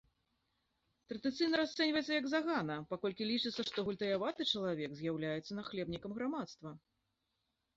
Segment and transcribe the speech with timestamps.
[1.11, 6.69] Традыцыйна расцэньваецца як загана, паколькі лічыцца, што гультаяваты чалавек з'яўляецца нахлебнікам грамадства.